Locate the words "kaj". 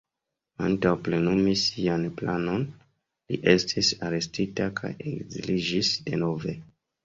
4.83-4.95